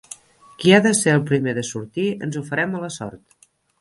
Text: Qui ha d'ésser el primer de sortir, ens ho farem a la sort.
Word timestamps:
Qui 0.61 0.71
ha 0.73 0.79
d'ésser 0.85 1.13
el 1.17 1.21
primer 1.31 1.53
de 1.59 1.65
sortir, 1.71 2.07
ens 2.29 2.39
ho 2.41 2.43
farem 2.49 2.75
a 2.77 2.83
la 2.87 2.91
sort. 2.97 3.51